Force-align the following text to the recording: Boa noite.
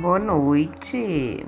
Boa 0.00 0.18
noite. 0.18 1.44